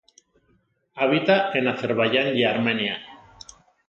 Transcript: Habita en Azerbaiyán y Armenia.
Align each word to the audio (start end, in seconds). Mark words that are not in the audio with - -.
Habita 0.95 1.51
en 1.53 1.67
Azerbaiyán 1.67 2.35
y 2.35 2.43
Armenia. 2.43 2.97